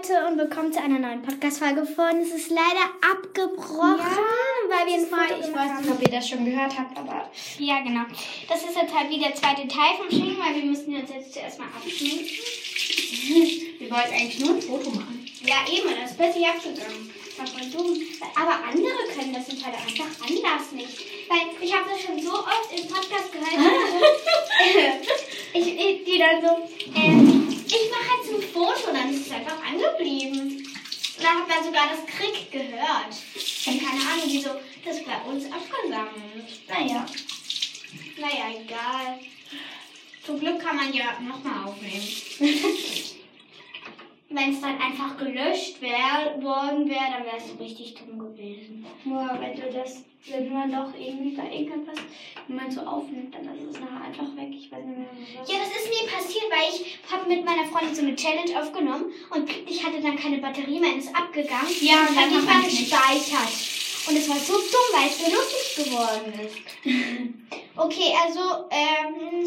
[0.00, 2.20] Leute und willkommen zu einer neuen Podcast-Folge von.
[2.22, 6.26] Es ist leider abgebrochen, Ja, weil wir ein Foto ich weiß nicht, ob ihr das
[6.26, 8.04] schon gehört habt, aber Ja, genau.
[8.48, 11.34] Das ist jetzt halt wieder der zweite Teil vom Schminken, weil wir mussten uns jetzt
[11.34, 12.26] zuerst mal abschminken.
[13.78, 15.26] wir wollten eigentlich nur ein Foto machen.
[15.44, 17.10] Ja, eben, das ist plötzlich abgegangen.
[17.36, 18.00] Das war voll dumm.
[18.40, 20.96] Aber andere können das jetzt halt einfach anders nicht.
[21.28, 23.52] Weil ich habe das schon so oft im Podcast gehört.
[25.52, 27.39] ich, ich, die dann so, ähm,
[27.70, 30.40] ich mache jetzt ein Foto, dann ist es einfach angeblieben.
[30.40, 33.14] Und dann hat man sogar das Krieg gehört.
[33.34, 34.50] Ich habe keine Ahnung, wieso
[34.84, 36.68] das bei uns abgegangen ist.
[36.68, 37.06] Naja.
[38.18, 39.20] Naja, egal.
[40.24, 42.06] Zum Glück kann man ja nochmal aufnehmen.
[44.32, 48.86] Wenn es dann einfach gelöscht wär, worden wäre, dann wäre es richtig dumm gewesen.
[49.04, 51.98] Boah, wenn du das, wenn man doch irgendwie bei irgendwas,
[52.46, 54.50] wenn man so aufnimmt, dann ist es nachher einfach weg.
[54.52, 55.08] Ich weiß nicht mehr,
[55.40, 55.50] was.
[55.50, 59.06] Ja, das ist mir passiert, weil ich habe mit meiner Freundin so eine Challenge aufgenommen
[59.34, 61.74] und ich hatte dann keine Batterie mehr, ist abgegangen.
[61.80, 62.88] Ja, und dann dann hat nicht.
[62.88, 63.78] gespeichert.
[64.08, 66.56] Und es war so dumm, weil es so lustig geworden ist.
[67.76, 69.44] okay, also, ähm,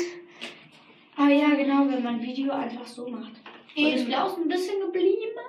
[1.16, 3.34] Ah ja, genau, wenn man ein Video einfach so macht.
[3.76, 3.98] Und Eben.
[3.98, 5.40] ist mir auch so ein bisschen geblieben.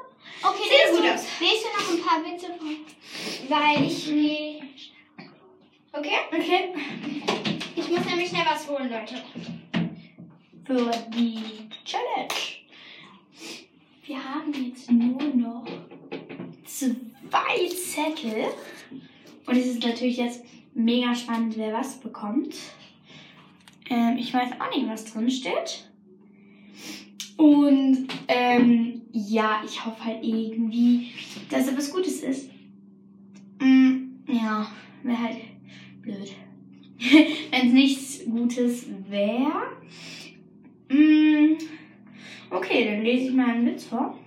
[0.42, 1.26] okay, Sehr lest gut du, aus.
[1.40, 4.62] lest du noch ein paar Witze vor, weil ich gehe.
[5.92, 6.18] Okay?
[6.32, 6.74] Okay.
[7.76, 9.14] Ich muss nämlich schnell was holen, Leute.
[10.64, 11.38] Für die
[11.84, 12.28] Challenge.
[14.06, 15.66] Wir haben jetzt nur noch
[16.64, 18.46] zwei Zettel.
[19.46, 20.42] Und es ist natürlich jetzt
[20.74, 22.54] mega spannend, wer was bekommt.
[23.90, 25.84] Ähm, ich weiß auch nicht, was drin steht.
[27.36, 31.08] Und ähm, ja, ich hoffe halt irgendwie,
[31.50, 32.50] dass es was Gutes ist.
[33.60, 34.66] Mm, ja,
[35.02, 35.36] wäre halt
[36.02, 36.32] blöd.
[37.50, 39.72] Wenn es nichts Gutes wäre.
[40.88, 41.56] Mm,
[42.50, 44.18] okay, dann lese ich mal einen Witz vor.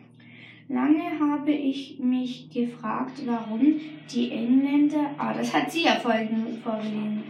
[0.70, 3.80] Lange habe ich mich gefragt, warum
[4.12, 5.12] die Engländer.
[5.18, 7.24] Ah, das hat sie ja vorgelesen.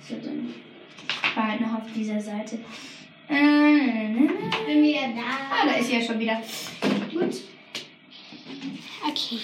[0.00, 0.50] So, dann
[1.34, 2.58] war halt noch auf dieser Seite.
[3.28, 4.08] Äh,
[4.66, 5.22] Bin wieder da.
[5.50, 6.40] Ah, da ist sie ja schon wieder.
[7.12, 7.42] Gut.
[9.08, 9.40] Okay.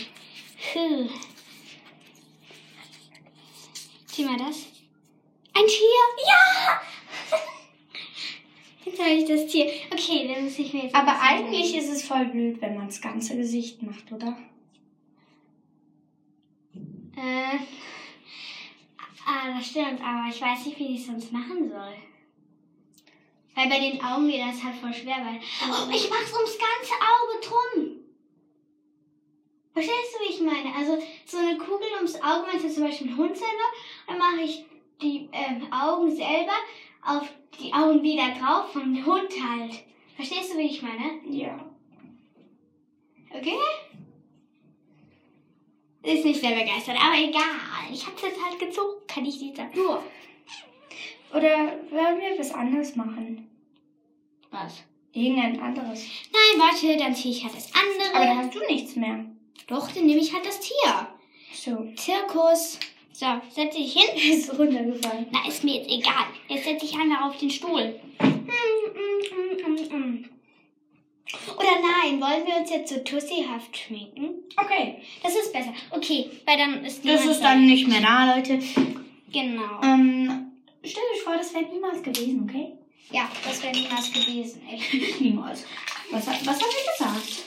[0.72, 1.08] Puh.
[4.06, 4.66] Sieh mal das.
[5.54, 6.26] Ein Tier.
[6.26, 6.80] Ja!
[8.84, 9.66] Jetzt habe ich das Tier.
[9.92, 10.94] Okay, dann muss ich mir jetzt.
[10.94, 14.36] Aber eigentlich ist es voll blöd, wenn man das ganze Gesicht macht, oder?
[17.16, 17.58] Äh.
[19.24, 21.94] Ah, das stimmt, aber ich weiß nicht, wie ich es sonst machen soll.
[23.62, 25.40] Weil bei den Augen geht das halt voll schwer, weil.
[25.68, 27.96] Oh, ich mach's ums ganze Auge drum.
[29.72, 30.74] Verstehst du, wie ich meine?
[30.76, 33.68] Also so eine Kugel ums Auge, wenn es zum Beispiel ein Hund selber,
[34.08, 34.64] dann mache ich
[35.00, 36.52] die ähm, Augen selber
[37.04, 37.28] auf
[37.60, 39.84] die Augenlider drauf vom Hund halt.
[40.16, 41.20] Verstehst du, wie ich meine?
[41.30, 41.64] Ja.
[43.30, 43.58] Okay?
[46.02, 47.92] Ist nicht sehr begeistert, aber egal.
[47.92, 49.00] Ich hab's jetzt halt gezogen.
[49.06, 49.70] Kann ich nicht sagen.
[49.74, 50.02] Nur.
[51.32, 53.51] Oder wollen wir was anderes machen?
[54.52, 54.84] Was?
[55.12, 56.06] Irgendein anderes.
[56.32, 58.14] Nein, warte, dann ziehe ich halt das andere.
[58.14, 59.24] Aber dann hast du nichts mehr.
[59.66, 61.08] Doch, dann nehme ich halt das Tier.
[61.52, 61.92] So.
[61.96, 62.78] Zirkus.
[63.12, 64.32] So, setze ich hin.
[64.32, 65.26] Ist runtergefallen.
[65.30, 66.26] Na, ist mir jetzt egal.
[66.48, 68.00] Jetzt setze ich einfach auf den Stuhl.
[68.20, 70.24] Mm, mm, mm.
[71.56, 74.44] Oder nein, wollen wir uns jetzt so tussihaft schminken?
[74.56, 74.98] Okay.
[75.22, 75.72] Das ist besser.
[75.90, 78.58] Okay, weil dann ist Das niemand ist dann nicht mehr da, Leute.
[79.32, 79.80] Genau.
[79.82, 80.52] Ähm,
[80.82, 82.72] stell dich vor, das wäre niemals gewesen, okay?
[83.10, 85.20] Ja, das wäre niemals gewesen, echt.
[85.20, 85.64] Niemals.
[86.10, 87.44] Was, was haben wir gesagt?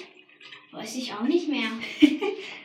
[0.71, 1.69] Weiß ich auch nicht mehr.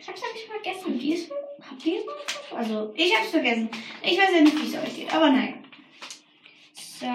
[0.02, 0.98] Ich hab's nämlich vergessen.
[0.98, 1.38] Diesmal?
[1.70, 2.52] Habt ihr es im Kopf?
[2.52, 3.68] Also, ich hab's vergessen.
[4.02, 5.62] Ich weiß ja nicht, wie es euch geht, aber nein.
[6.74, 7.06] So.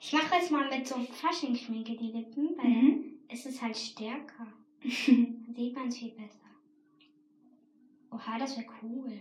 [0.00, 3.04] Ich mache jetzt mal mit so Faschingsschminke die Lippen, weil Mhm.
[3.28, 4.46] es ist halt stärker.
[5.06, 6.38] Dann sieht man es viel besser.
[8.12, 9.20] Oha, das wäre cool.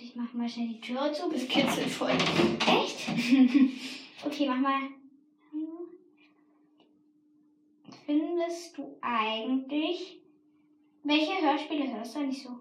[0.00, 1.28] Ich mach mal schnell die Tür zu.
[1.30, 2.10] Das kitzelt voll.
[2.10, 3.06] Echt?
[4.24, 4.80] Okay, mach mal.
[8.04, 10.20] Findest du eigentlich.
[11.04, 12.58] Welche Hörspiele hörst du eigentlich so?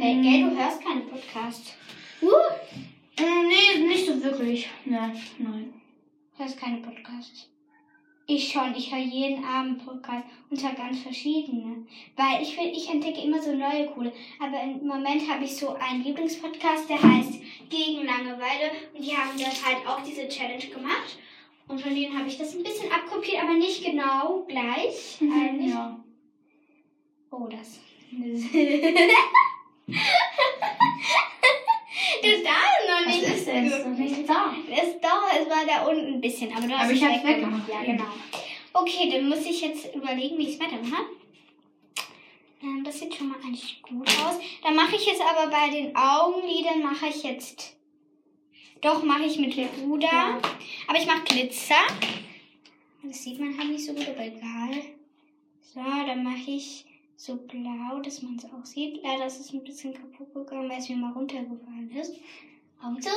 [0.00, 0.22] Äh, Hm.
[0.22, 1.74] gell, du hörst keine Podcasts.
[2.22, 2.28] Uh,
[3.18, 4.68] Mm, nee, nicht so wirklich.
[4.84, 5.74] Nein, nein.
[6.36, 7.48] hörst keine Podcasts.
[8.26, 11.86] Ich schon, ich höre jeden Abend Podcast und zwar ganz verschiedene.
[12.16, 14.12] Weil ich finde, ich entdecke immer so neue coole.
[14.40, 17.34] Aber im Moment habe ich so einen Lieblingspodcast, der heißt
[17.68, 18.70] Gegen Langeweile.
[18.94, 21.18] Und die haben das halt auch diese Challenge gemacht.
[21.68, 25.18] Und von denen habe ich das ein bisschen abkopiert, aber nicht genau gleich.
[25.20, 25.70] Eigentlich.
[25.70, 26.02] Ja.
[27.30, 27.80] Oh, das.
[32.24, 33.34] Das da ist noch Was nicht.
[33.36, 33.66] ist denn?
[33.66, 34.54] Ist nicht da.
[34.70, 37.24] Es, doch, es war da unten ein bisschen, aber du hast Aber es ich hab's
[37.24, 37.68] weggemacht.
[37.68, 38.04] weggemacht, Ja, genau.
[38.72, 41.04] Okay, dann muss ich jetzt überlegen, wie ich es weitermache.
[42.62, 44.38] Ähm, das sieht schon mal eigentlich gut aus.
[44.62, 47.76] Dann mache ich jetzt aber bei den Augenlidern, mache ich jetzt...
[48.80, 50.06] Doch, mache ich mit Puder.
[50.06, 50.38] Ja.
[50.88, 51.76] Aber ich mache Glitzer.
[53.02, 54.82] Das sieht man halt nicht so gut, aber egal.
[55.62, 56.84] So, dann mache ich
[57.24, 59.02] so blau, dass man es auch sieht.
[59.02, 62.14] Leider ist es ein bisschen kaputt gegangen, weil es mir mal runtergefallen ist.
[63.00, 63.10] Zu.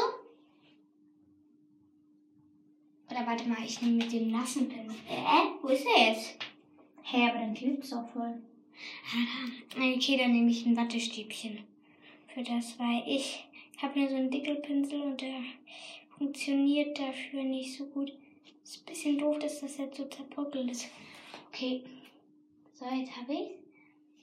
[3.11, 4.95] Oder warte mal, ich nehme mit dem nassen Pinsel.
[5.09, 6.37] Äh, wo ist er jetzt?
[7.03, 8.41] Hä, hey, aber dann klebt es auch voll.
[9.75, 11.59] Okay, dann nehme ich ein Wattestäbchen
[12.33, 13.45] für das, weil ich
[13.81, 15.41] habe hier so einen Dickelpinsel und der
[16.17, 18.13] funktioniert dafür nicht so gut.
[18.63, 20.87] Ist ein bisschen doof, dass das jetzt so zerbröckelt ist.
[21.49, 21.83] Okay.
[22.73, 23.66] So, jetzt habe ich.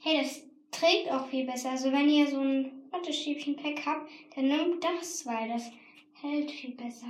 [0.05, 1.71] Hey, das trägt auch viel besser.
[1.71, 5.71] Also wenn ihr so ein Wattestäbchen-Pack habt, dann nimmt das, weil das
[6.21, 7.07] hält viel besser.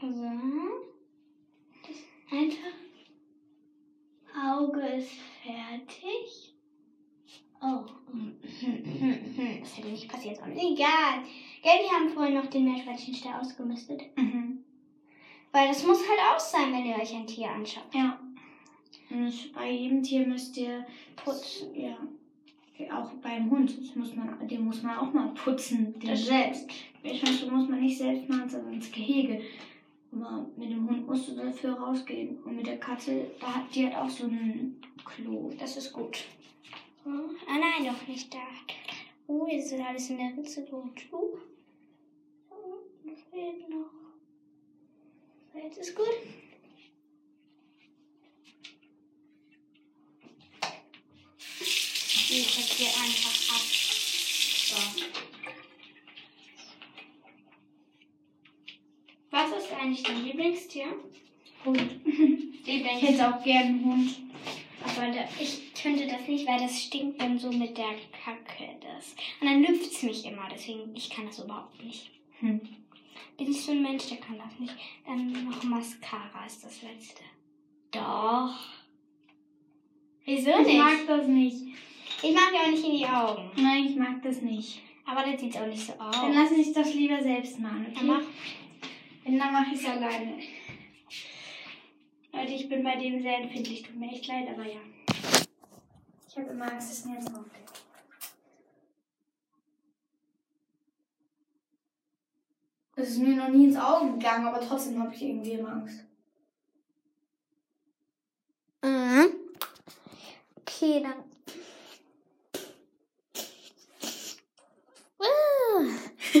[0.00, 0.30] So.
[1.86, 1.96] Das
[2.32, 2.74] einfach.
[4.36, 5.12] Auge ist
[5.44, 6.54] fertig.
[7.62, 7.84] Oh,
[9.60, 10.58] das hätte nicht passiert sollen.
[10.58, 11.22] Egal.
[11.62, 14.02] Gell, die haben vorhin noch den Meerschweinchen ausgemistet.
[14.16, 14.64] Mhm.
[15.52, 17.94] Weil das muss halt aus sein, wenn ihr euch ein Tier anschaut.
[17.94, 18.18] Ja.
[19.54, 20.84] Bei jedem Tier müsst ihr
[21.16, 21.74] putzen.
[21.74, 21.96] Ja.
[22.92, 25.98] Auch beim Hund, das muss man, den muss man auch mal putzen.
[25.98, 26.70] Den Das selbst.
[27.02, 29.40] Meerschweinchen muss man nicht selbst machen, sondern ins Gehege.
[30.12, 32.38] Aber mit dem Hund musst du dafür rausgehen.
[32.44, 35.52] Und mit der Katze, da hat die hat auch so ein Klo.
[35.58, 36.24] Das ist gut.
[37.04, 37.30] Hm?
[37.48, 38.38] Ah nein, doch nicht da.
[39.26, 41.06] Oh, jetzt ist alles in der Ritze gut.
[41.12, 41.36] Uh.
[42.50, 42.78] Oh,
[43.30, 43.90] fehlt noch.
[45.52, 46.08] So, Jetzt ist gut.
[52.30, 53.62] Ich jetzt hier einfach ab.
[54.68, 54.76] So.
[59.30, 60.86] Was ist eigentlich dein Lieblingstier?
[61.64, 61.80] Hund.
[62.04, 64.16] Lieblings Ich hätte auch gern Hund.
[64.84, 68.76] Aber da, ich könnte das nicht, weil das stinkt dann so mit der Kacke.
[68.80, 69.14] Das.
[69.40, 72.10] Und dann lüpft es mich immer, deswegen, ich kann das überhaupt nicht.
[72.40, 72.60] Hm.
[73.38, 74.74] Bin ich so ein Mensch, der kann das nicht.
[75.06, 77.22] Dann noch Mascara ist das letzte.
[77.90, 78.54] Doch.
[80.26, 80.78] Wieso Ich nicht?
[80.78, 81.68] mag das nicht.
[82.22, 83.50] Ich mag ja auch nicht in die Augen.
[83.56, 84.82] Nein, ich mag das nicht.
[85.06, 86.14] Aber das sieht auch nicht so aus.
[86.14, 88.06] Dann lass mich das lieber selbst machen, Ja, okay?
[88.06, 88.22] mach.
[89.24, 90.38] Wenn, dann mache ich es alleine.
[92.32, 93.82] Leute, ich bin bei dem sehr empfindlich.
[93.82, 94.80] Tut mir echt leid, aber ja.
[96.28, 97.62] Ich habe immer Angst, dass mir jetzt aufgeht.
[102.96, 106.04] Es ist mir noch nie ins Auge gegangen, aber trotzdem habe ich irgendwie immer Angst.
[108.82, 109.34] Mhm.
[110.56, 111.24] Okay, dann.
[115.20, 115.90] Uh,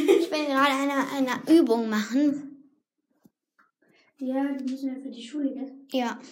[0.06, 2.64] Ich bin gerade eine, eine Übung machen.
[4.18, 5.72] Ja, die müssen wir für die Schule, gell?
[5.92, 6.18] Ja.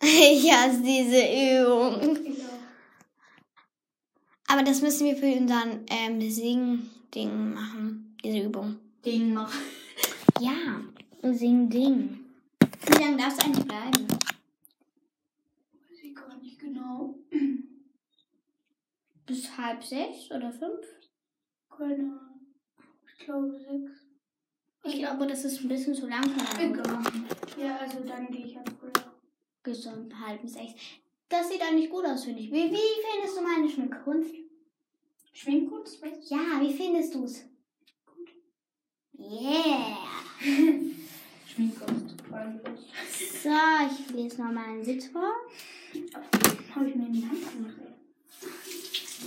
[0.00, 2.16] Ich hasse diese Übung.
[2.16, 2.58] Auch.
[4.50, 8.16] Aber das müssen wir für unseren ähm, Sing-Ding machen.
[8.24, 8.76] Diese Übung.
[9.04, 9.50] Ding noch.
[10.40, 10.80] Ja,
[11.20, 12.20] Sing-Ding.
[12.86, 14.06] Wie lange darfst du eigentlich bleiben?
[14.08, 17.16] Weiß ich gar nicht genau.
[19.26, 20.86] Bis halb sechs oder fünf?
[21.78, 22.18] Keine.
[23.06, 23.92] Ich glaube sechs.
[24.82, 26.24] Ich glaube, das ist ein bisschen zu lang.
[27.56, 28.92] Ja, also dann gehe ich halt früher.
[29.62, 30.74] Bis um halb sechs.
[31.28, 32.50] Das sieht eigentlich gut aus, finde ich.
[32.50, 34.34] Wie, wie findest du meine Schminkkunst?
[35.32, 37.44] Schminkkunst, Ja, wie findest du es?
[38.06, 38.30] Gut.
[39.16, 39.98] Yeah.
[41.46, 42.16] Schminkkunst.
[43.42, 43.50] So,
[43.90, 45.32] ich lese noch mal einen Sitz vor.
[46.74, 47.76] Habe ich mir in die Hand gemacht.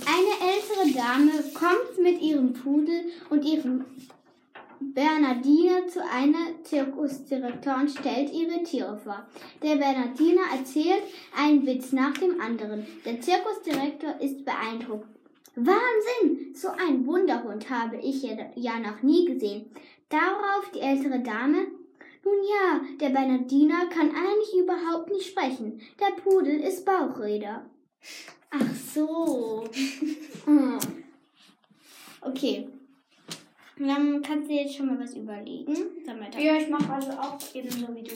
[0.00, 3.84] Eine ältere Dame kommt mit ihrem Pudel und ihrem
[4.80, 9.26] Bernardiner zu einer Zirkusdirektor und stellt ihre Tiere vor.
[9.62, 11.02] Der Bernardiner erzählt
[11.36, 12.86] einen Witz nach dem anderen.
[13.04, 15.08] Der Zirkusdirektor ist beeindruckt.
[15.54, 16.54] Wahnsinn!
[16.54, 19.66] So einen Wunderhund habe ich ja, noch nie gesehen.
[20.08, 21.66] Darauf die ältere Dame.
[22.24, 25.80] Nun ja, der Bernardiner kann eigentlich überhaupt nicht sprechen.
[26.00, 27.66] Der Pudel ist Bauchredner.
[28.50, 29.68] Ach so.
[30.44, 30.78] Hm.
[32.20, 32.68] Okay.
[33.78, 35.74] Dann kannst du jetzt schon mal was überlegen.
[36.06, 38.14] Damit Ja, ich mache also auch ebenso wie du.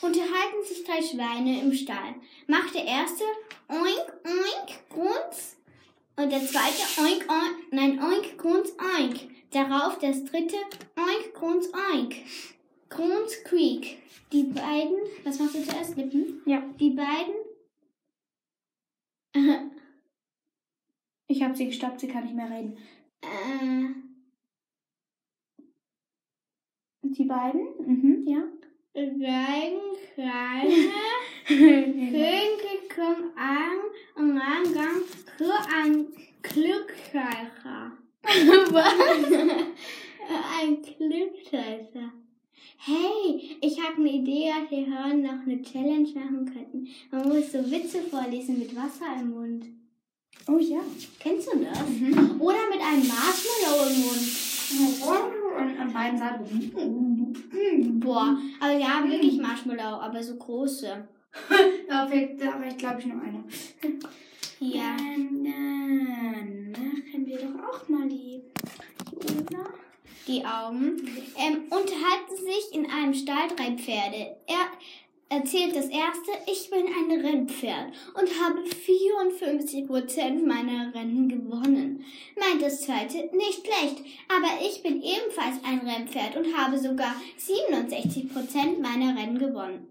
[0.00, 2.14] Unterhalten sich drei Schweine im Stall.
[2.46, 3.24] Macht der erste
[3.68, 5.56] Oink, Oink, Grunz.
[6.16, 9.28] Und der zweite Oink, Oink, nein, Oink, Grunz, Oink.
[9.50, 10.56] Darauf das dritte
[10.96, 12.16] Oink, Grunz, Oink.
[12.88, 13.98] Grunz, Creek.
[14.32, 15.96] Die beiden, was machst du zuerst?
[15.96, 16.42] Lippen?
[16.44, 16.62] Ja.
[16.80, 17.34] Die beiden.
[21.30, 22.78] Ich habe sie gestoppt, sie kann nicht mehr reden.
[23.20, 23.92] Äh,
[27.02, 27.68] Die beiden?
[27.86, 28.42] Mhm, ja.
[28.94, 29.80] Beiden
[30.14, 30.90] kleine
[31.46, 33.78] Vögel kommen an
[34.16, 35.02] und dann gang
[35.36, 35.52] für
[35.84, 36.06] ein
[36.42, 37.92] Glücksheicher.
[40.60, 42.12] ein Glücksheicher.
[42.80, 46.86] Hey, ich habe eine Idee, dass wir hören noch eine Challenge machen könnten.
[47.10, 49.66] Man muss so Witze vorlesen mit Wasser im Mund.
[50.46, 50.78] Oh ja.
[51.18, 51.88] Kennst du das?
[51.88, 52.40] Mhm.
[52.40, 54.28] Oder mit einem Marshmallow im Mund.
[55.58, 58.00] Und an beiden Seiten.
[58.00, 61.08] Boah, aber wir haben wirklich Marshmallow, aber so große.
[61.88, 63.42] Da fehlt, da habe ich glaube ich noch eine.
[64.60, 64.94] Ja.
[65.00, 68.42] Ähm, dann machen wir doch auch mal die
[69.12, 69.70] Jona.
[70.28, 71.00] Die Augen.
[71.38, 74.36] Ähm, unterhalten sich in einem Stall drei Pferde.
[74.46, 74.70] Er
[75.30, 82.04] erzählt das erste, ich bin ein Rennpferd und habe 54% meiner Rennen gewonnen.
[82.38, 88.80] Meint das zweite, nicht schlecht, aber ich bin ebenfalls ein Rennpferd und habe sogar 67%
[88.80, 89.88] meiner Rennen gewonnen.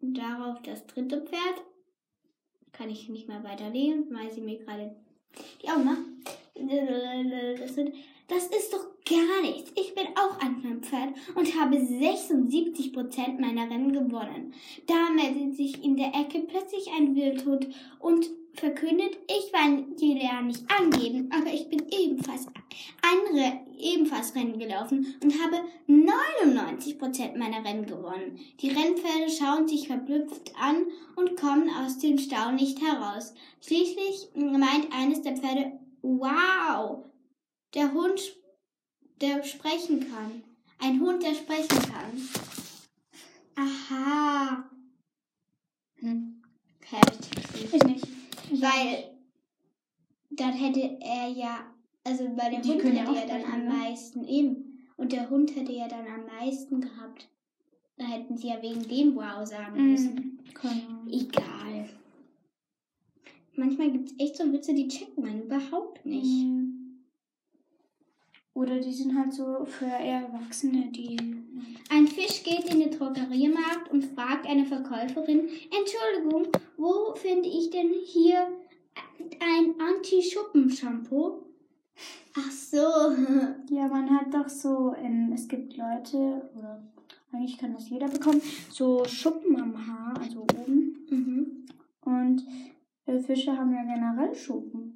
[0.00, 1.62] Und darauf das dritte Pferd.
[2.72, 4.96] Kann ich nicht mal weiterlesen, weil sie mir gerade
[5.62, 5.98] die Augen macht.
[8.32, 9.72] Das ist doch gar nichts.
[9.74, 14.54] Ich bin auch ein Rennpferd und habe 76% meiner Rennen gewonnen.
[14.86, 20.64] Da meldet sich in der Ecke plötzlich ein Wildhund und verkündet, ich war Lehrer nicht
[20.70, 27.86] angeben, aber ich bin ebenfalls ein Re ebenfalls Rennen gelaufen und habe 99% meiner Rennen
[27.86, 28.38] gewonnen.
[28.60, 30.86] Die Rennpferde schauen sich verblüfft an
[31.16, 33.34] und kommen aus dem Stau nicht heraus.
[33.60, 35.72] Schließlich meint eines der Pferde,
[36.02, 37.04] wow,
[37.74, 38.20] der Hund,
[39.20, 40.42] der sprechen kann.
[40.78, 42.28] Ein Hund, der sprechen kann.
[43.54, 44.70] Aha.
[45.96, 46.42] Hm.
[46.84, 47.72] Heftig.
[47.72, 48.06] Ich nicht.
[48.60, 49.12] Weil
[50.30, 51.72] dann hätte er ja,
[52.04, 53.68] also bei der Die Hund hätte er dann am ne?
[53.68, 54.88] meisten eben.
[54.96, 57.28] Und der Hund hätte ja dann am meisten gehabt.
[57.96, 60.14] Da hätten sie ja wegen dem Wow sagen müssen.
[60.14, 60.54] Mhm.
[60.54, 61.08] Keine Ahnung.
[61.08, 61.88] Egal.
[63.54, 66.24] Manchmal gibt es echt so Witze, die checkt man überhaupt nicht.
[66.24, 66.81] Mhm.
[68.54, 71.16] Oder die sind halt so für eher Erwachsene, die.
[71.90, 77.90] Ein Fisch geht in den Drogeriemarkt und fragt eine Verkäuferin, Entschuldigung, wo finde ich denn
[78.04, 78.48] hier
[79.40, 81.44] ein Anti-Schuppen-Shampoo?
[82.36, 82.78] Ach so.
[83.70, 86.82] Ja, man hat doch so, ähm, es gibt Leute, oder
[87.32, 91.06] eigentlich kann das jeder bekommen, so Schuppen am Haar, also oben.
[91.08, 91.66] Mhm.
[92.04, 92.44] Und
[93.06, 94.91] äh, Fische haben ja generell Schuppen.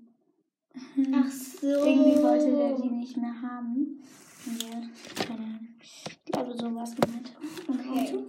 [1.12, 1.66] Ach so.
[1.66, 4.02] Irgendwie wollte der die nicht mehr haben.
[4.46, 4.82] Ja,
[5.24, 5.68] keine Ahnung.
[5.80, 7.32] Ich glaube, so war es gemeint.
[7.68, 8.08] Okay.
[8.08, 8.24] Auto?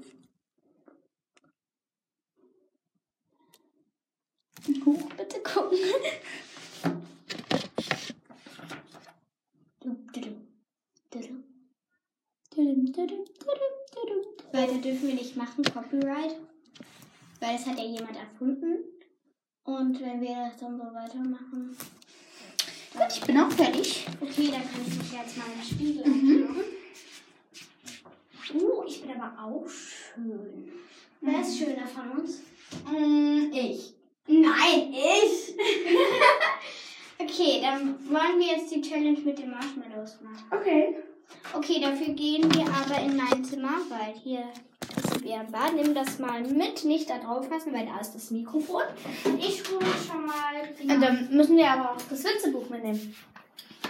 [4.86, 5.77] Hoch, bitte gucken.
[14.58, 16.36] Weiter dürfen wir nicht machen, Copyright.
[17.39, 18.84] Weil das hat ja jemand erfunden.
[19.63, 21.77] Und wenn wir das dann so weitermachen.
[22.98, 24.06] Gut, ich bin auch fertig.
[24.22, 26.48] Okay, dann kann ich mich jetzt mal im Spiegel Mhm.
[26.48, 26.66] anschauen.
[28.54, 30.72] Uh, ich bin aber auch schön.
[31.22, 32.42] Wer ist schöner von uns?
[32.89, 33.94] Mm, ich.
[34.27, 35.56] Nein, ich!
[37.20, 40.46] okay, dann wollen wir jetzt die Challenge mit den Marshmallows machen.
[40.51, 40.96] Okay.
[41.54, 44.44] Okay, dafür gehen wir aber in mein Zimmer, weil hier
[45.52, 45.74] Bad.
[45.76, 48.84] Nimm das mal mit, nicht da drauf lassen, weil da ist das Mikrofon.
[49.38, 50.94] Ich hole schon mal.
[50.94, 53.16] Und dann müssen wir aber auch das Witzebuch mitnehmen.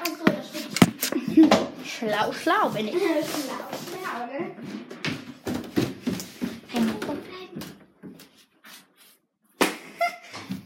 [0.01, 1.55] Achso, das stimmt.
[1.85, 2.93] Schlau, schlau bin ich.
[2.99, 4.51] Schlau, schlau, ne?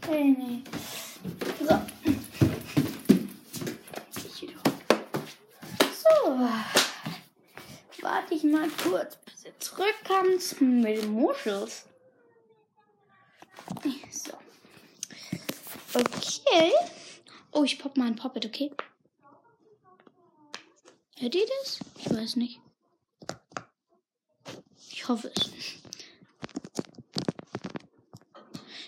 [0.06, 0.62] Hey, nee.
[1.60, 1.80] So.
[6.02, 6.38] So.
[8.02, 9.16] Warte ich mal kurz,
[9.82, 11.86] zurückkommst mit Muschels.
[14.10, 14.32] So.
[15.94, 16.72] Okay.
[17.52, 18.70] Oh, ich pop mal ein Poppet, okay?
[21.18, 21.80] Hört ihr das?
[21.98, 22.60] Ich weiß nicht.
[24.90, 25.50] Ich hoffe es.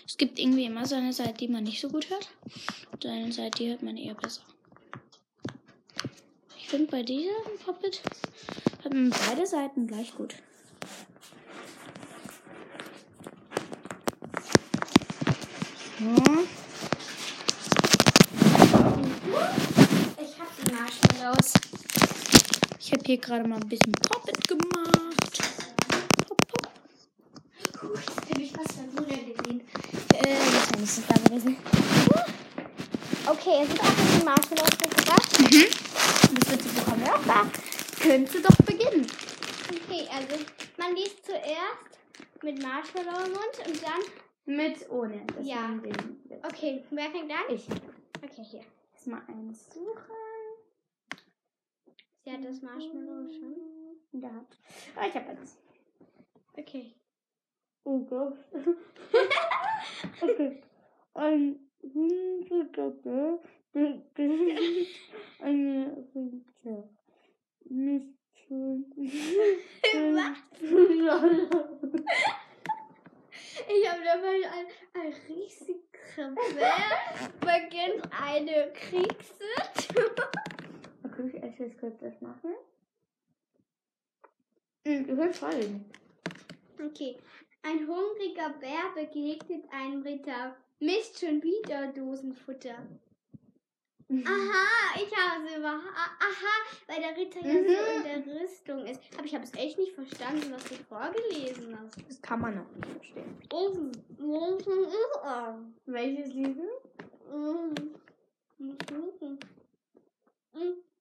[0.07, 2.29] Es gibt irgendwie immer so eine Seite, die man nicht so gut hört.
[2.91, 4.43] Und eine Seite, die hört man eher besser.
[6.57, 8.01] Ich finde bei diesem Puppet
[8.83, 10.35] hat man beide Seiten gleich gut.
[16.05, 16.11] So.
[20.21, 21.53] Ich hab die Marshmallows.
[22.79, 25.39] Ich habe hier gerade mal ein bisschen Puppet gemacht.
[26.27, 26.69] Pop, pop.
[28.29, 29.61] Hätte ich fast mal Bruder gesehen.
[30.13, 31.57] Äh, wahrscheinlich ist es da gewesen.
[33.25, 35.39] Okay, es sind auch die Marshmallows mitgebracht.
[35.39, 35.65] Mhm.
[36.35, 37.03] Das wird sie bekommen.
[37.03, 37.47] Ja, da.
[37.99, 39.07] Könntest du doch beginnen.
[39.69, 40.35] Okay, also
[40.77, 41.97] man liest zuerst
[42.43, 44.01] mit Marshmallow im Mund und dann.
[44.45, 45.25] Mit ohne.
[45.25, 45.79] Das Ja.
[46.43, 47.45] Okay, wer fängt an?
[47.49, 47.67] Ich.
[48.23, 48.63] Okay, hier.
[48.93, 50.15] Erstmal eins suchen.
[52.23, 53.55] Sie hat das Marshmallow schon.
[54.13, 54.45] Da.
[54.95, 55.57] Ah, ich habe eins.
[56.53, 56.93] Okay.
[57.83, 58.37] Oh Gott.
[60.21, 60.61] okay.
[61.13, 63.39] Ein Hundedoppel.
[65.39, 66.89] Eine Rüte.
[67.65, 68.85] Nicht schön.
[73.67, 75.13] Ich habe dabei ein, ein
[76.15, 80.11] Bär beginnt eine Kriegssituation.
[81.03, 82.53] Okay, ich esse jetzt kurz das machen.
[84.85, 85.81] Mhm, du hörst voll.
[86.83, 87.17] Okay.
[87.63, 90.55] Ein hungriger Bär begegnet einem Ritter.
[90.79, 92.77] Mist schon wieder Dosenfutter.
[94.07, 95.67] Aha, ich habe es über.
[95.69, 96.53] Aha,
[96.87, 99.01] weil der Ritter ja so in der Rüstung ist.
[99.17, 101.97] Aber ich habe es echt nicht verstanden, was du vorgelesen hast.
[102.07, 103.35] Das kann man noch nicht verstehen.
[103.51, 103.91] Mhm.
[105.85, 106.57] Welches Lied?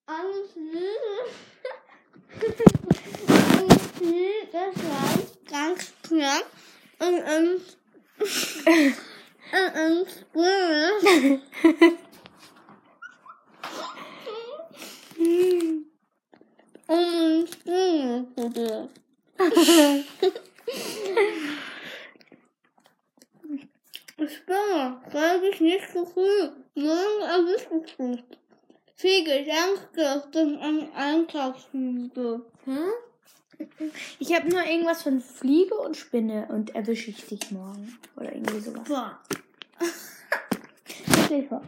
[0.07, 0.55] Alles
[4.53, 5.19] Das war
[5.51, 6.47] ganz knapp.
[7.01, 7.61] Und ähm,
[9.75, 11.43] und ähm,
[11.81, 12.04] und
[18.49, 18.89] bitte.
[24.27, 26.51] Sperr, sei dich nicht zu früh.
[26.75, 28.25] Morgen erwischt es dich.
[28.97, 32.43] Viel Gedanke denn an Eintagsfliege.
[32.65, 32.93] Hm?
[34.19, 37.99] Ich habe nur irgendwas von Fliege und Spinne und erwische ich dich morgen.
[38.17, 38.89] Oder irgendwie sowas.
[38.89, 39.21] Boah.
[41.49, 41.63] Vor.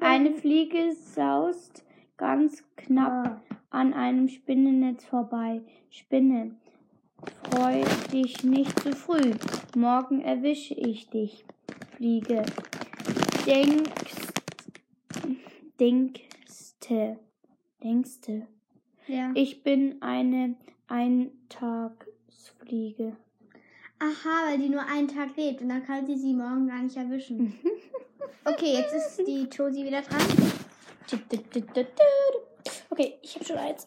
[0.00, 1.84] Eine Fliege saust
[2.16, 5.62] ganz knapp an einem Spinnennetz vorbei.
[5.90, 6.56] Spinne,
[7.42, 7.82] freu
[8.12, 9.32] dich nicht zu früh.
[9.76, 11.44] Morgen erwische ich dich.
[11.96, 12.44] Fliege,
[13.46, 14.34] denkst,
[15.80, 17.18] denkste,
[17.82, 18.46] denkste.
[19.06, 19.30] Ja.
[19.34, 20.56] Ich bin eine
[20.88, 23.16] Eintagsfliege.
[23.98, 26.96] Aha, weil die nur einen Tag lebt und dann kann sie sie morgen gar nicht
[26.96, 27.54] erwischen.
[28.48, 30.20] Okay, jetzt ist die Josie wieder dran.
[32.98, 33.86] Okay, ich habe schon eins.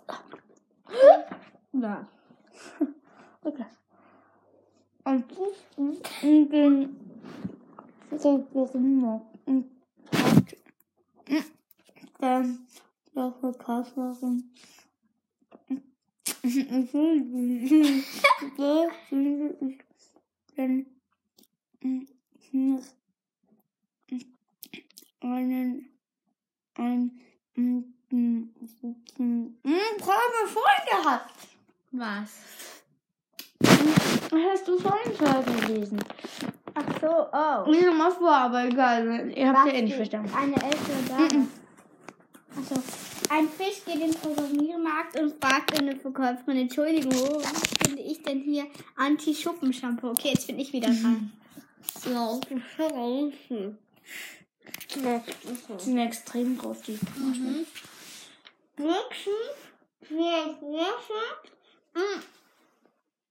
[1.74, 2.08] Ja.
[3.42, 3.66] Okay.
[5.06, 5.26] Und
[6.22, 6.96] den
[8.18, 9.72] so warum und
[12.20, 12.68] dann
[13.14, 14.52] noch eine Kasserin.
[16.44, 18.04] Ich will
[20.56, 20.86] dann
[25.22, 25.90] einen
[26.76, 27.22] ein
[29.98, 31.34] Probleme vorhin gehabt.
[31.92, 32.30] Was?
[34.32, 36.00] Hast du vorhin schon gelesen?
[36.74, 37.72] Ach so, oh.
[37.74, 39.32] Ja, mal vor, aber egal.
[39.36, 40.32] Ihr habt ja eh nicht verstanden.
[40.36, 41.48] Eine ältere Dame.
[42.56, 42.76] Also,
[43.30, 47.42] ein Fisch geht in den Programmiermarkt und fragt eine Verkäuferin, Entschuldigung, wo
[47.86, 50.10] finde ich denn hier Anti-Schuppen-Shampoo?
[50.10, 51.32] Okay, jetzt bin ich wieder dran.
[52.12, 52.40] Ja,
[55.78, 57.66] Die sind extrem groß, die Mhm.
[58.80, 59.34] Wachsen,
[60.02, 61.44] für Wasser,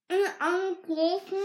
[0.08, 1.44] in einem großen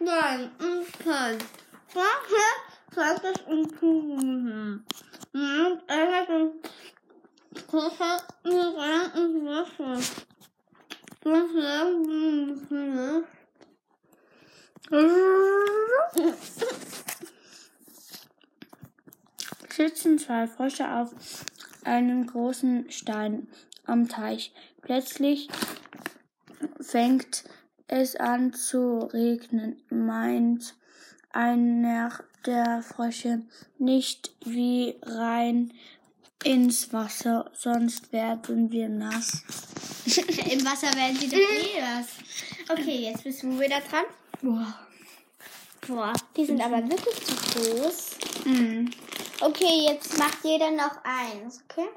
[0.00, 1.44] Nein, und kalt.
[1.86, 2.52] Vorher
[2.90, 4.84] sagt es in Kuchen.
[5.32, 6.60] Und er hat den
[7.70, 9.94] Kocher mir rein ins Wasser.
[11.20, 12.12] Das werden
[19.72, 21.10] sitzen zwei Frösche auf
[21.84, 23.48] einem großen Stein
[23.84, 24.52] am Teich.
[24.82, 25.48] Plötzlich
[26.80, 27.44] fängt
[27.88, 30.74] es an zu regnen, meint
[31.30, 32.12] einer
[32.46, 33.42] der Frösche,
[33.78, 35.72] nicht wie rein
[36.44, 39.42] ins Wasser, sonst werden wir nass.
[40.50, 42.78] Im Wasser werden sie doch eh was.
[42.78, 44.04] Okay, jetzt bist du wieder dran.
[44.40, 44.78] Boah.
[45.86, 48.10] Boah, die sind aber wirklich zu groß.
[48.44, 48.86] Mm.
[49.44, 51.88] Okay, jetzt macht jeder noch eins, okay?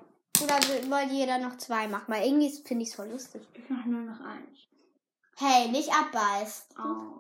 [0.43, 0.55] Oder
[0.89, 2.05] wollt jeder noch zwei machen?
[2.07, 3.43] Weil irgendwie finde ich es voll lustig.
[3.53, 4.67] Ich mach nur noch eins.
[5.37, 6.75] Hey, nicht abbeißt.
[6.79, 7.19] Oh.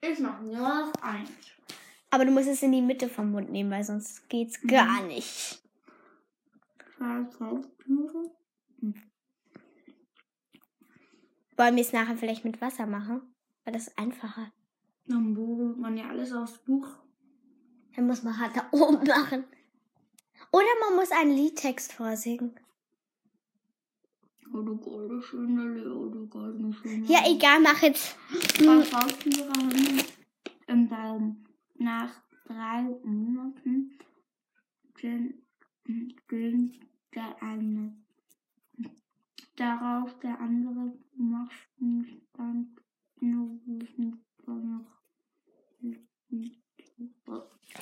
[0.00, 1.30] Ich mach nur noch eins.
[2.10, 5.60] Aber du musst es in die Mitte vom Mund nehmen, weil sonst geht's gar nicht.
[11.56, 13.22] Wollen wir es nachher vielleicht mit Wasser machen?
[13.64, 14.52] Weil das ist einfacher.
[15.06, 16.86] Dann bucht man ja alles aufs Buch.
[17.96, 19.44] Dann muss man halt da oben machen.
[20.52, 22.58] Oder man muss einen Liedtext vorsingen.
[24.52, 27.12] Oh, du goldene Schindele, oh, du goldene Schindele.
[27.12, 28.16] Ja, egal, mach jetzt.
[28.56, 30.02] Zwei Haustiere hängen
[30.66, 31.46] im Baum.
[31.78, 32.10] Nach
[32.46, 33.96] drei Monaten
[37.14, 37.96] der eine.
[39.56, 42.76] Darauf der andere machten dann
[43.20, 43.60] nur
[44.46, 45.00] noch.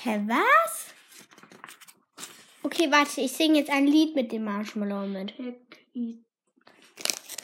[0.02, 0.86] Hä, was?
[2.62, 5.36] Okay, warte, ich singe jetzt ein Lied mit dem Marshmallow mit.
[5.38, 6.24] Happy.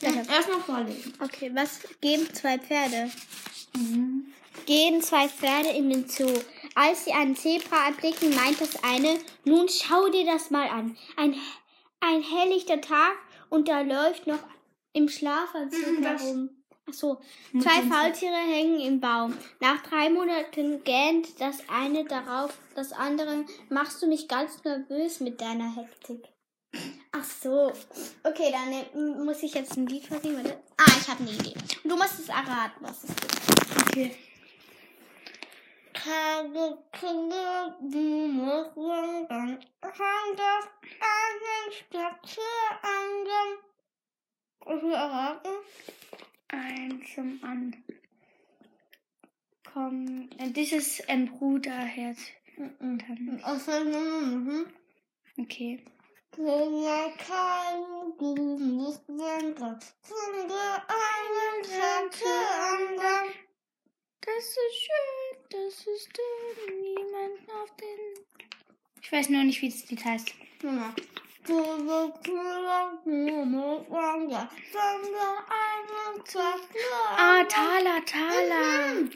[0.00, 1.14] Ja, Erstmal vorlesen.
[1.20, 3.10] Okay, was geben zwei Pferde?
[3.76, 4.26] Mhm.
[4.66, 6.32] Gehen zwei Pferde in den Zoo.
[6.74, 10.96] Als sie einen Zebra erblicken, meint das eine, nun schau dir das mal an.
[11.16, 11.34] Ein,
[12.00, 13.16] ein helllichter Tag
[13.50, 14.40] und da läuft noch
[14.92, 16.22] im Schlafanzug Mhm, was?
[16.22, 16.50] herum.
[16.63, 17.20] Ach so,
[17.52, 19.36] zwei Faultiere hängen im Baum.
[19.60, 23.44] Nach drei Monaten gähnt das eine darauf, das andere.
[23.68, 26.28] Machst du mich ganz nervös mit deiner Hektik?
[27.12, 27.72] Ach so.
[28.24, 30.44] Okay, dann muss ich jetzt ein Lied vorsingen.
[30.44, 30.62] Warte.
[30.76, 31.54] Ah, ich habe eine Idee.
[31.84, 33.88] Und du musst es erraten, was es ist.
[33.88, 34.16] Okay.
[35.92, 39.64] Tage Kinder, musst wandern.
[39.82, 40.68] Hang das
[41.00, 43.58] einen Spaziergang.
[44.66, 45.52] Okay, erraten?
[46.54, 47.84] Ein zum an.
[49.72, 52.18] Komm, äh, dieses ähm, Bruderherz.
[52.56, 52.98] Mhm.
[52.98, 53.40] Dann-
[54.44, 54.66] Mhm.
[55.38, 55.84] Okay.
[56.30, 59.80] Kinder, kann, du musst wandern.
[60.02, 63.28] Von der einen Spaziergang.
[64.20, 66.80] Das ist schön, das ist schön.
[66.80, 68.24] Niemand auf den.
[69.02, 70.32] Ich weiß nur nicht, wie das Lied heißt.
[70.62, 70.94] Ja.
[77.16, 79.08] Ah, Thala, Thala.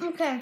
[0.00, 0.40] Okay.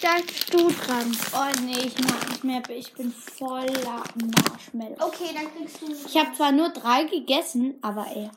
[0.00, 1.16] Dann bist du dran.
[1.34, 2.62] Oh nee, ich mag nicht mehr.
[2.70, 4.96] Ich bin voller Marshmallow.
[4.98, 5.92] Okay, dann kriegst du.
[5.92, 8.30] Ich habe zwar nur drei gegessen, aber ey,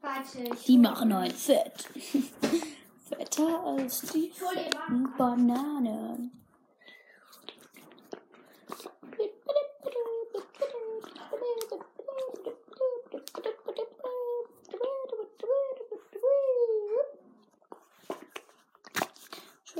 [0.00, 0.50] Warte.
[0.66, 1.88] die machen heute fett.
[3.08, 4.32] Fetter als die
[5.16, 6.39] Bananen.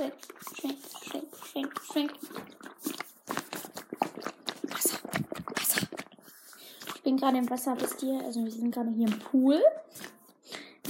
[0.01, 0.13] Schwenk,
[0.57, 2.11] schwenk, schwenk, schwenk, schwenk.
[4.63, 4.97] Wasser,
[5.55, 5.87] Wasser.
[6.95, 8.19] Ich bin gerade im Wasser, wisst ihr?
[8.25, 9.61] Also wir sind gerade hier im Pool.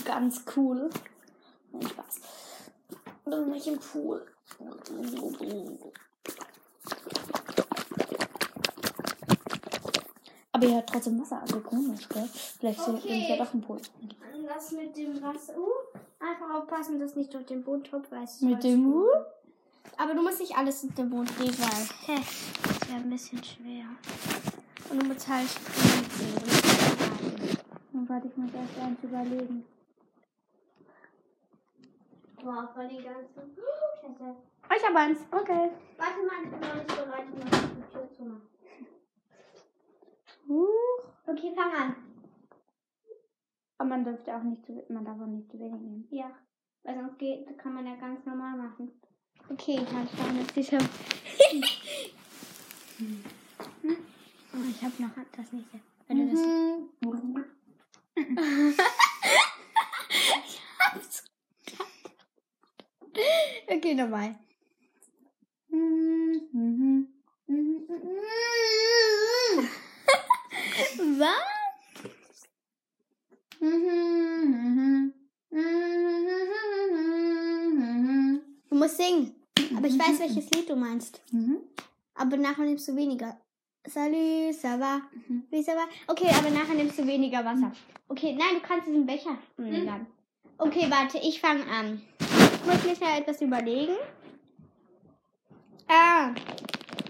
[0.05, 0.89] Ganz cool.
[1.73, 2.21] Nein, Spaß.
[3.25, 4.25] Wir sind nicht im Pool.
[10.53, 12.29] Aber ihr hört trotzdem Wasser, also komisch, gell?
[12.59, 13.37] Vielleicht bin ich ja Okay.
[13.37, 13.81] doch im Pool.
[14.47, 15.57] Das mit dem Wasser.
[15.57, 15.70] Uh,
[16.21, 18.85] einfach aufpassen, dass nicht durch den Boden tropft, weil es Mit dem.
[18.85, 19.09] Hut?
[19.97, 22.15] Aber du musst nicht alles in den Boden legen, weil.
[22.15, 22.21] Hä?
[22.63, 23.85] Das wäre ein bisschen schwer.
[24.89, 25.47] Und du musst halt.
[27.93, 29.65] Dann warte ich muss erst eins überlegen.
[32.43, 33.41] Wow, voll die ganze.
[34.01, 34.35] Scheiße.
[34.69, 35.19] Oh, ich habe eins.
[35.31, 35.69] Okay.
[35.97, 38.47] Warte mal, ich bin noch nicht bereit, um die Tür zu machen.
[40.47, 41.03] Huch.
[41.27, 42.10] Okay, fang an.
[43.81, 46.07] Aber man dürfte auch nicht zu, man darf auch nicht zu wenig nehmen.
[46.11, 46.29] Ja.
[46.83, 48.91] Weil sonst geht, kann man ja ganz normal machen.
[49.49, 50.77] Okay, ich habe vorne sicher.
[54.53, 55.79] oh, ich habe noch das nächste.
[56.07, 56.41] Wenn du das
[58.15, 58.15] Mhm.
[63.67, 64.35] Okay, nochmal.
[65.69, 67.07] Mhm.
[71.17, 71.60] Was?
[73.61, 73.67] Du
[78.71, 79.35] musst singen.
[79.77, 81.21] Aber ich weiß, welches Lied du meinst.
[81.31, 81.57] Mhm.
[82.15, 83.37] Aber nachher nimmst du weniger.
[83.87, 85.01] Salut, ça va?
[85.27, 85.43] Mhm.
[85.51, 85.87] Wie ça va?
[86.07, 87.71] Okay, aber nachher nimmst du weniger Wasser.
[88.07, 90.07] Okay, nein, du kannst diesen Becher nehmen dann.
[90.57, 92.01] Okay, warte, ich fange an.
[92.19, 93.95] Ich muss mir schnell etwas überlegen.
[95.87, 96.33] Ah,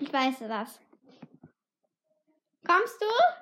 [0.01, 0.79] ich weiß das.
[2.65, 3.40] Kommst du?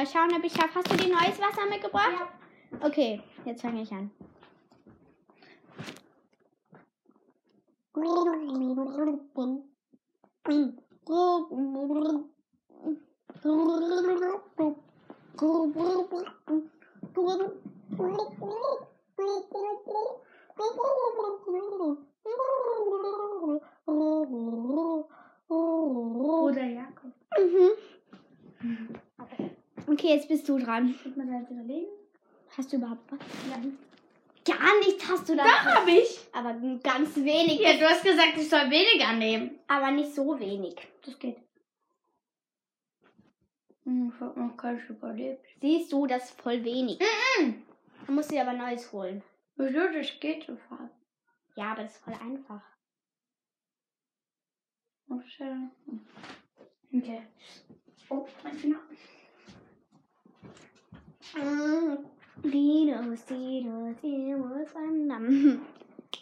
[0.00, 0.76] Mal schauen, ob ich schaffe.
[0.76, 2.14] Hast du dir neues Wasser mitgebracht?
[2.18, 2.86] Ja.
[2.86, 4.10] Okay, jetzt fange ich an.
[26.22, 27.12] Oder Jakob.
[27.38, 29.09] Mhm.
[29.90, 30.94] Okay, jetzt bist du dran.
[31.02, 31.88] Tut mir leid überlegen.
[32.56, 33.18] Hast du überhaupt was?
[33.50, 33.56] Ja.
[34.56, 35.42] Gar nicht hast du da.
[35.44, 36.20] Doch, hab ich.
[36.32, 37.60] Aber ganz wenig.
[37.60, 39.58] Ja, du hast gesagt, ich soll weniger nehmen.
[39.66, 40.76] Aber nicht so wenig.
[41.04, 41.36] Das geht.
[43.84, 45.44] Hm, Ich hab noch keins überlebt.
[45.60, 46.98] Siehst du, das ist voll wenig.
[47.40, 47.62] Mhm.
[48.06, 49.22] Dann musst du dir aber Neues holen.
[49.56, 50.94] Wieso, das geht so fast.
[51.56, 52.62] Ja, aber das ist voll einfach.
[56.92, 57.22] Okay.
[58.08, 58.80] Oh, mein Finger.
[61.34, 65.60] Dinos, Dinos, Dinos, wandern.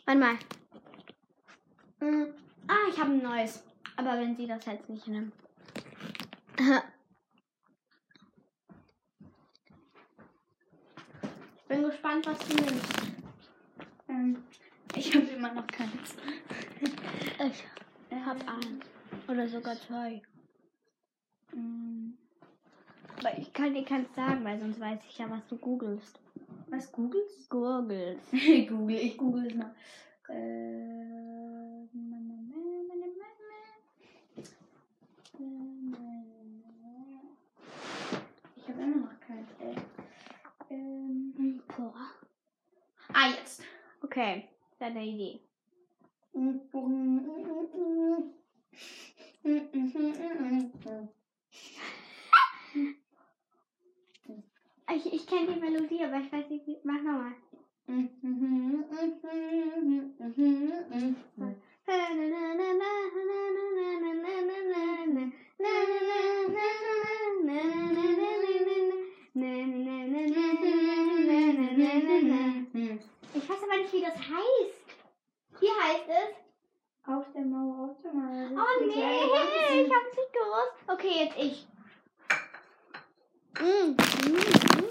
[0.05, 0.39] Warte mal.
[2.01, 2.27] Mm,
[2.69, 3.65] Ah, ich habe ein neues.
[3.97, 5.33] Aber wenn sie das jetzt nicht nimmt.
[11.57, 13.03] Ich bin gespannt, was du nimmst.
[14.09, 14.43] Ähm,
[14.95, 16.15] ich habe immer noch keins.
[17.41, 17.65] Ich
[18.25, 18.85] habe eins.
[19.29, 20.23] Oder sogar zwei.
[21.53, 22.17] Ähm,
[23.19, 26.21] Aber ich kann dir keins sagen, weil sonst weiß ich ja, was du googelst.
[26.69, 27.51] was googelst?
[27.51, 28.31] Googelst.
[28.69, 29.75] Google, ich google es mal.
[30.29, 31.85] Äh,
[38.57, 39.75] ich habe immer noch keins, ey.
[40.71, 41.95] Ähm, Boah.
[43.15, 43.63] ah, jetzt.
[44.03, 45.41] Okay, deine Idee.
[54.91, 56.79] Ich, ich kenne die Melodie, aber ich weiß nicht, wie.
[56.83, 57.33] Mach nochmal.
[73.35, 74.85] Ich weiß aber nicht, wie das heißt.
[75.61, 77.09] Wie heißt es?
[77.09, 78.51] Auf der Mauer, auf der Mauer.
[78.53, 80.77] Oh nee, ich hab's nicht gewusst.
[80.89, 81.67] Okay, jetzt ich.
[83.61, 83.97] Mm.
[83.97, 84.88] Mm.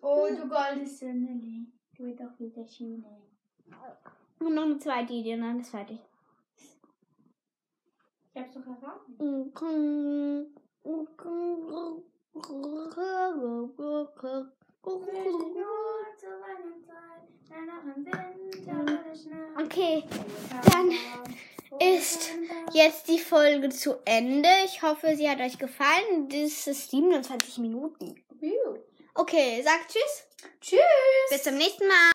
[0.00, 1.72] Oh, du goldes Sünderling.
[1.96, 3.04] Du bist doch wieder Schiene.
[4.38, 5.98] Und noch eine zweite Idee, nein, das ist fertig.
[8.32, 9.16] Ich hab's doch erraten.
[19.56, 20.04] Okay,
[20.72, 20.90] dann
[21.80, 22.30] ist
[22.72, 24.48] jetzt die Folge zu Ende.
[24.64, 26.28] Ich hoffe, sie hat euch gefallen.
[26.28, 28.22] Das ist 27 Minuten.
[29.14, 30.24] Okay, sagt Tschüss.
[30.60, 30.80] Tschüss.
[31.30, 31.94] Bis zum nächsten Mal.